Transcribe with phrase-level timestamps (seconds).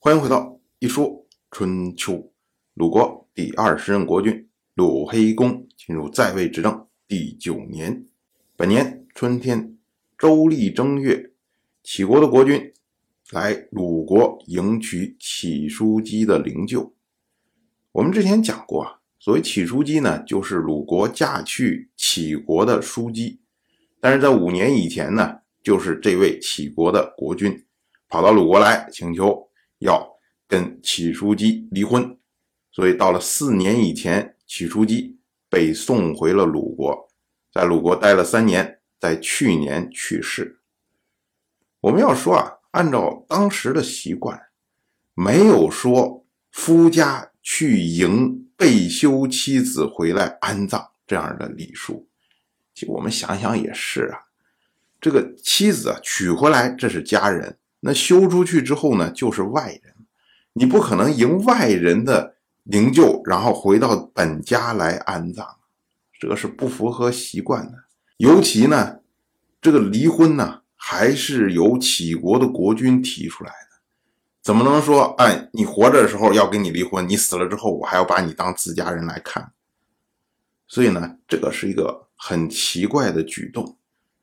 [0.00, 0.42] 欢迎回到
[0.78, 2.12] 《一说春秋》。
[2.74, 8.06] 鲁国第二十任国君鲁黑公进入在位执政第九年，
[8.54, 9.76] 本年春天，
[10.16, 11.32] 周历正月，
[11.82, 12.72] 齐国的国君
[13.32, 16.92] 来鲁国迎娶启叔姬的灵柩。
[17.90, 23.40] 我们之前讲过啊，所谓启叔姬呢，就是鲁国嫁去齐国的叔姬。
[23.98, 27.64] 但是在五年以前呢，就是这位齐国的国君
[28.08, 29.47] 跑到鲁国来请求。
[29.78, 32.16] 要跟启叔姬离婚，
[32.70, 37.08] 所以到了四年以前，启叔姬被送回了鲁国，
[37.52, 40.60] 在鲁国待了三年，在去年去世。
[41.80, 44.48] 我们要说啊，按照当时的习惯，
[45.14, 52.08] 没有说夫家去迎被休妻子回来安葬这样的礼数。
[52.86, 54.18] 我们想想也是啊，
[55.00, 57.58] 这个妻子啊娶回来，这是家人。
[57.80, 59.94] 那修出去之后呢，就是外人，
[60.54, 65.46] 你不可能迎外人的灵柩，然后回到本家来安葬，
[66.18, 67.84] 这个是不符合习惯的。
[68.16, 68.98] 尤其呢，
[69.62, 73.78] 这个离婚呢，还是由齐国的国君提出来的，
[74.42, 79.52] 怎么能说，哎，你活着的时候要跟你离婚，你死了之后，我还要把你当自家人来看？
[80.66, 83.77] 所以呢，这个是一个很奇怪的举动。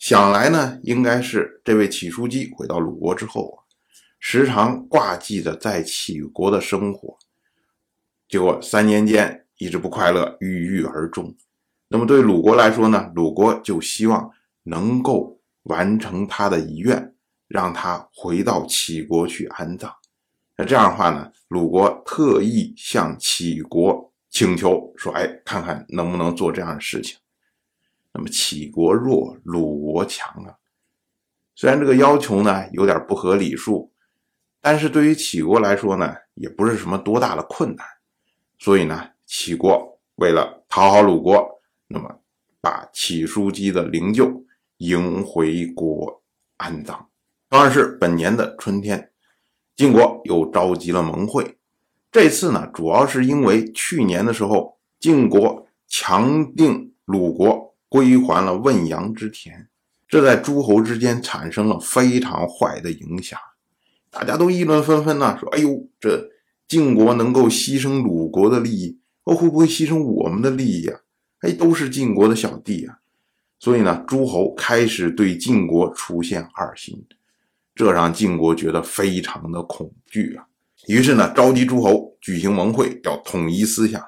[0.00, 3.68] 想来呢，应该是这位启叔姬回到鲁国之后啊，
[4.18, 7.18] 时常挂记着在齐国的生活，
[8.26, 11.36] 结果三年间一直不快乐，郁郁而终。
[11.88, 14.30] 那么对鲁国来说呢，鲁国就希望
[14.62, 17.14] 能够完成他的遗愿，
[17.46, 19.94] 让他回到齐国去安葬。
[20.56, 27.18] 那这样的话呢，鲁国特意向齐国请求说：“哎，看看能不能做这样的事情。”
[28.12, 30.54] 那么齐国弱，鲁国强啊。
[31.54, 33.92] 虽然这个要求呢有点不合理数，
[34.60, 37.86] 但是对于齐国来说呢，也不是什么多大的困难。
[38.58, 42.20] 所以呢，齐国为了讨好鲁国，那么
[42.60, 44.44] 把齐叔姬的灵柩
[44.78, 46.22] 迎回国
[46.56, 47.08] 安葬。
[47.48, 49.10] 当然是本年的春天，
[49.76, 51.58] 晋国又召集了盟会。
[52.10, 57.59] 这次呢，主要是因为去年的时候，晋国强定鲁国。
[57.90, 59.66] 归还了汶阳之田，
[60.08, 63.36] 这在诸侯之间产生了非常坏的影响，
[64.10, 66.30] 大家都议论纷纷呢，说：“哎呦，这
[66.68, 71.00] 晋国能够牺牲鲁国的利益，哦，会不会牺牲我们的利益啊？
[71.40, 72.98] 哎，都是晋国的小弟啊！”
[73.58, 77.04] 所以呢，诸侯开始对晋国出现二心，
[77.74, 80.46] 这让晋国觉得非常的恐惧啊。
[80.86, 84.00] 于是呢，召集诸侯举行盟会，要统一思想。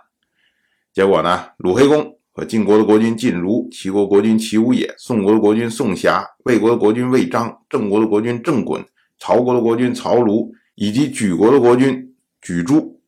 [0.94, 2.16] 结果呢，鲁黑公。
[2.34, 8.82] 和晋国的国君晋如、齐国国君齐无也、宋国的国君宋瑕、魏国的国君魏章、郑国的国君郑衮、
[9.18, 12.98] 曹国的国君曹庐，以及莒国的国君莒诸，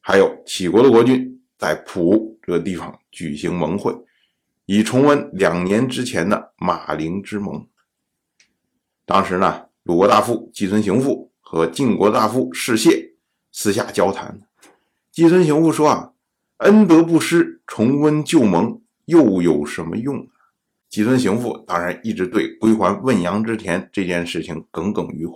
[0.00, 3.94] 还有齐国的国君，在蒲这个地方举行盟会，
[4.64, 7.66] 以重温两年之前的马陵之盟。
[9.04, 13.10] 当时呢，鲁国大夫季孙行父和晋国大夫士燮
[13.52, 14.40] 私下交谈，
[15.12, 16.12] 季孙行父说啊。
[16.60, 20.28] 恩德不施，重温旧盟又有什么用？
[20.90, 25.34] 季孙行父当然一直对归还汶阳之田这件事情耿耿于怀，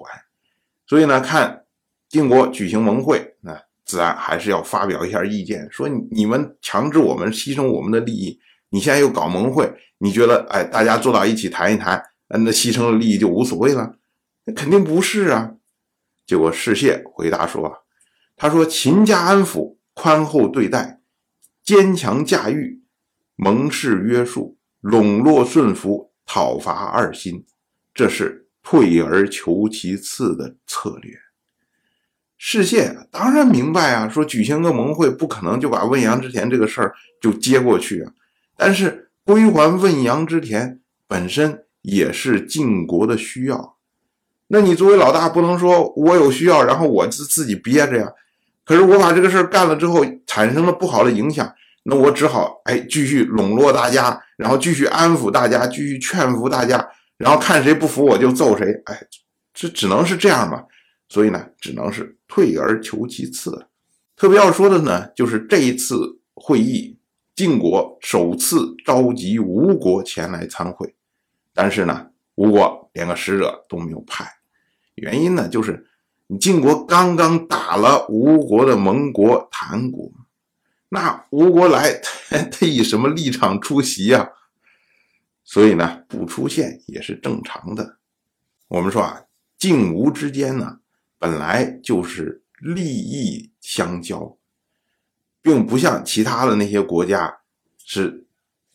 [0.86, 1.64] 所以呢，看
[2.10, 13.94] 晋国举行盟会，那自然还是要发表一下意见，说你们强制我们牺牲我们的利益，你现在又搞盟会，你觉得哎，大家坐到一起谈一谈，那牺牲了利益就无所谓了？
[14.44, 15.54] 那肯定不是啊！
[16.26, 17.84] 结果士燮回答说
[18.36, 21.00] ：“他说秦家安抚，宽厚对待。”
[21.64, 22.82] 坚强驾驭，
[23.36, 27.46] 盟誓约束，笼络顺服，讨伐二心，
[27.94, 31.14] 这是退而求其次的策略。
[32.36, 38.12] 世界当然明白啊，说举行个盟会不可能就把汶阳之田这个事儿就接过去啊。
[38.56, 43.78] 但是归还汶阳之田本身也是晋国的需要，
[44.48, 48.12] 那你作为老大不能说我有需要，然后我自自己憋着呀。
[48.66, 51.54] 可是我把这个事儿干了之后，产生了不好的影响，
[51.84, 58.98] 那我只好哎继续笼络大家，然后继续安抚大家，继续劝服大家，然后看谁不服我就揍谁，哎，
[59.52, 60.64] 这只能是这样嘛。
[61.08, 63.66] 所以呢，只能是退而求其次。
[64.16, 66.96] 特别要说的呢，就是这一次会议，
[67.36, 70.94] 晋国首次召集吴国前来参会，
[71.52, 74.24] 但是呢，吴国连个使者都没有派，
[74.94, 75.86] 原因呢就是
[76.26, 76.38] 你。
[76.38, 80.10] 晋国刚刚打了吴国的盟国谭国，
[80.94, 81.92] 那吴国来，
[82.30, 84.30] 他以什么立场出席呀？
[85.42, 87.98] 所以呢，不出现也是正常的。
[88.68, 89.24] 我们说啊，
[89.58, 90.78] 晋吴之间呢，
[91.18, 94.38] 本来就是利益相交，
[95.42, 97.40] 并不像其他的那些国家
[97.84, 98.24] 是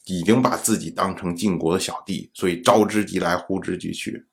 [0.03, 4.27] 已经把自己当成晋国的小弟，所以招之即来，呼之即去。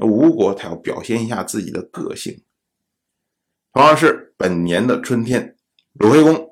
[0.00, 2.42] 吴国他要表现一下自己的个性。
[3.72, 5.56] 同样是本年的春天，
[5.92, 6.51] 鲁惠公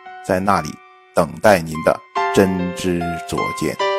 [0.25, 0.69] 在那里
[1.15, 1.99] 等待您的
[2.33, 3.90] 真知灼见。